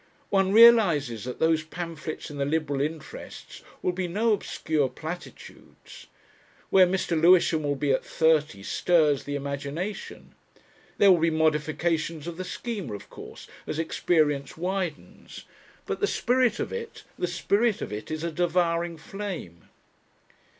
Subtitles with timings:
[0.31, 6.07] One realises that those pamphlets in the Liberal interests will be no obscure platitudes.
[6.71, 7.11] Where Mr.
[7.21, 10.33] Lewisham will be at thirty stirs the imagination.
[10.97, 15.45] There will be modifications of the Schema, of course, as experience widens.
[15.85, 19.65] But the spirit of it the spirit of it is a devouring flame!